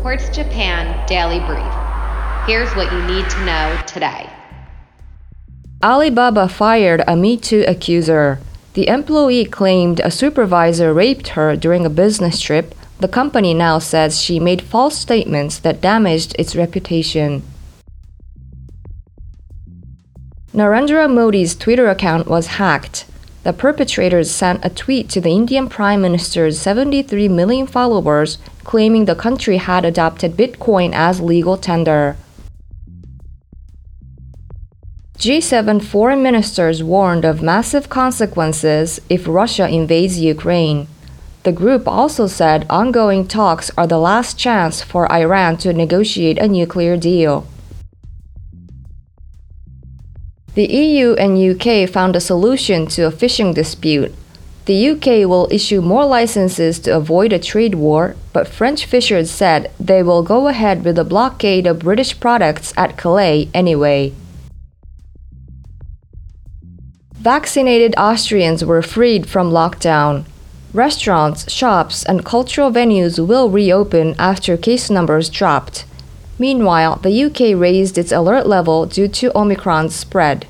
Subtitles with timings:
[0.00, 1.72] Quartz Japan Daily Brief.
[2.46, 4.30] Here's what you need to know today.
[5.82, 8.40] Alibaba fired a Me Too accuser.
[8.72, 12.74] The employee claimed a supervisor raped her during a business trip.
[13.00, 17.42] The company now says she made false statements that damaged its reputation.
[20.54, 23.04] Narendra Modi's Twitter account was hacked.
[23.42, 29.14] The perpetrators sent a tweet to the Indian Prime Minister's 73 million followers claiming the
[29.14, 32.16] country had adopted Bitcoin as legal tender.
[35.16, 40.86] G7 foreign ministers warned of massive consequences if Russia invades Ukraine.
[41.42, 46.48] The group also said ongoing talks are the last chance for Iran to negotiate a
[46.48, 47.46] nuclear deal.
[50.54, 54.12] The EU and UK found a solution to a fishing dispute.
[54.66, 59.70] The UK will issue more licenses to avoid a trade war, but French fishers said
[59.78, 64.12] they will go ahead with a blockade of British products at Calais anyway.
[67.14, 70.24] Vaccinated Austrians were freed from lockdown.
[70.72, 75.84] Restaurants, shops, and cultural venues will reopen after case numbers dropped.
[76.40, 80.46] Meanwhile, the UK raised its alert level due to Omicron's spread.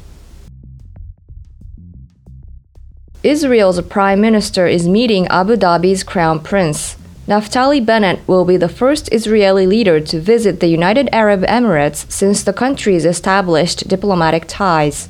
[3.24, 6.96] Israel's prime minister is meeting Abu Dhabi's crown prince.
[7.26, 12.44] Naftali Bennett will be the first Israeli leader to visit the United Arab Emirates since
[12.44, 15.08] the country's established diplomatic ties.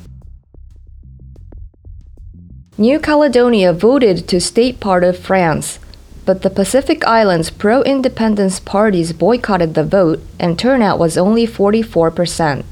[2.79, 5.77] New Caledonia voted to state part of France
[6.25, 12.63] but the Pacific Islands pro independence parties boycotted the vote, and turnout was only 44%.